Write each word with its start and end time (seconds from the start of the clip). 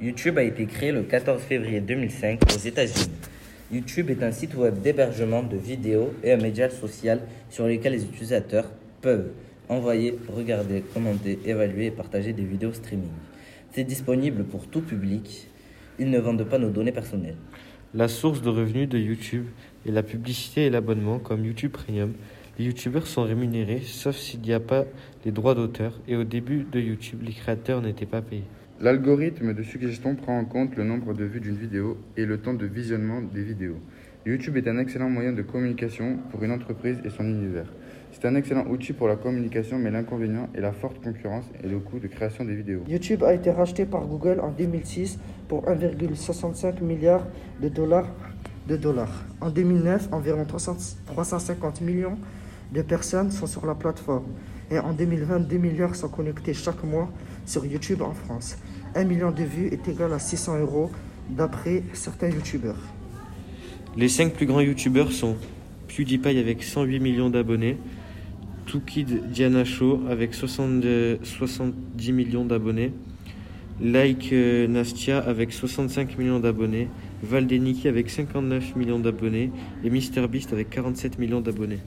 YouTube 0.00 0.38
a 0.38 0.42
été 0.42 0.64
créé 0.64 0.92
le 0.92 1.02
14 1.02 1.42
février 1.42 1.82
2005 1.82 2.40
aux 2.54 2.58
États-Unis. 2.58 3.10
YouTube 3.70 4.08
est 4.08 4.22
un 4.22 4.32
site 4.32 4.54
web 4.54 4.80
d'hébergement 4.80 5.42
de 5.42 5.58
vidéos 5.58 6.14
et 6.24 6.32
un 6.32 6.38
média 6.38 6.70
social 6.70 7.20
sur 7.50 7.66
lequel 7.66 7.92
les 7.92 8.04
utilisateurs 8.04 8.64
peuvent 9.02 9.28
envoyer, 9.68 10.18
regarder, 10.34 10.80
commenter, 10.94 11.38
évaluer 11.44 11.86
et 11.86 11.90
partager 11.90 12.32
des 12.32 12.44
vidéos 12.44 12.72
streaming. 12.72 13.10
C'est 13.72 13.84
disponible 13.84 14.44
pour 14.44 14.68
tout 14.68 14.80
public. 14.80 15.48
Ils 15.98 16.08
ne 16.08 16.18
vendent 16.18 16.48
pas 16.48 16.56
nos 16.56 16.70
données 16.70 16.92
personnelles. 16.92 17.36
La 17.92 18.08
source 18.08 18.40
de 18.40 18.48
revenus 18.48 18.88
de 18.88 18.96
YouTube 18.96 19.48
est 19.86 19.92
la 19.92 20.02
publicité 20.02 20.64
et 20.64 20.70
l'abonnement 20.70 21.18
comme 21.18 21.44
YouTube 21.44 21.72
Premium. 21.72 22.14
Les 22.58 22.64
YouTubeurs 22.64 23.06
sont 23.06 23.24
rémunérés 23.24 23.82
sauf 23.84 24.16
s'il 24.16 24.40
n'y 24.40 24.54
a 24.54 24.60
pas 24.60 24.86
les 25.26 25.30
droits 25.30 25.54
d'auteur 25.54 26.00
et 26.08 26.16
au 26.16 26.24
début 26.24 26.66
de 26.72 26.80
YouTube, 26.80 27.20
les 27.22 27.32
créateurs 27.32 27.82
n'étaient 27.82 28.06
pas 28.06 28.22
payés. 28.22 28.44
L'algorithme 28.82 29.52
de 29.52 29.62
suggestion 29.62 30.14
prend 30.14 30.38
en 30.38 30.46
compte 30.46 30.74
le 30.74 30.84
nombre 30.84 31.12
de 31.12 31.24
vues 31.24 31.40
d'une 31.40 31.54
vidéo 31.56 31.98
et 32.16 32.24
le 32.24 32.38
temps 32.38 32.54
de 32.54 32.64
visionnement 32.64 33.20
des 33.20 33.42
vidéos. 33.42 33.76
YouTube 34.24 34.56
est 34.56 34.66
un 34.68 34.78
excellent 34.78 35.10
moyen 35.10 35.34
de 35.34 35.42
communication 35.42 36.16
pour 36.30 36.42
une 36.42 36.50
entreprise 36.50 36.96
et 37.04 37.10
son 37.10 37.24
univers. 37.24 37.70
C'est 38.10 38.24
un 38.24 38.34
excellent 38.36 38.66
outil 38.68 38.94
pour 38.94 39.06
la 39.06 39.16
communication, 39.16 39.78
mais 39.78 39.90
l'inconvénient 39.90 40.48
est 40.54 40.62
la 40.62 40.72
forte 40.72 40.98
concurrence 41.04 41.44
et 41.62 41.68
le 41.68 41.78
coût 41.78 41.98
de 41.98 42.06
création 42.06 42.46
des 42.46 42.54
vidéos. 42.54 42.82
YouTube 42.88 43.22
a 43.22 43.34
été 43.34 43.50
racheté 43.50 43.84
par 43.84 44.06
Google 44.06 44.40
en 44.40 44.50
2006 44.50 45.18
pour 45.46 45.66
1,65 45.66 46.82
milliard 46.82 47.26
de 47.60 47.68
dollars, 47.68 48.08
de 48.66 48.76
dollars. 48.76 49.26
En 49.42 49.50
2009, 49.50 50.08
environ 50.10 50.46
350 50.46 51.82
millions 51.82 52.16
de 52.72 52.82
personnes 52.82 53.30
sont 53.30 53.46
sur 53.46 53.66
la 53.66 53.74
plateforme. 53.74 54.26
Et 54.70 54.78
en 54.78 54.92
2020, 54.92 55.40
2 55.40 55.56
milliards 55.56 55.96
sont 55.96 56.08
connectés 56.08 56.54
chaque 56.54 56.84
mois 56.84 57.10
sur 57.44 57.66
YouTube 57.66 58.02
en 58.02 58.12
France. 58.12 58.56
1 58.94 59.04
million 59.04 59.30
de 59.30 59.42
vues 59.42 59.68
est 59.68 59.88
égal 59.88 60.12
à 60.12 60.18
600 60.18 60.60
euros 60.60 60.90
d'après 61.28 61.82
certains 61.92 62.28
YouTubeurs. 62.28 62.78
Les 63.96 64.08
5 64.08 64.32
plus 64.32 64.46
grands 64.46 64.60
YouTubeurs 64.60 65.10
sont 65.10 65.36
PewDiePie 65.88 66.38
avec 66.38 66.62
108 66.62 67.00
millions 67.00 67.30
d'abonnés, 67.30 67.76
Toukid 68.66 69.30
Diana 69.32 69.64
Show 69.64 70.02
avec 70.08 70.34
70 70.34 72.12
millions 72.12 72.44
d'abonnés, 72.44 72.92
Like 73.82 74.32
euh, 74.32 74.68
Nastia 74.68 75.18
avec 75.18 75.52
65 75.52 76.18
millions 76.18 76.38
d'abonnés, 76.38 76.88
Valdeniki 77.22 77.88
avec 77.88 78.10
59 78.10 78.76
millions 78.76 78.98
d'abonnés 78.98 79.50
et 79.82 79.90
MrBeast 79.90 80.52
avec 80.52 80.68
47 80.70 81.18
millions 81.18 81.40
d'abonnés. 81.40 81.78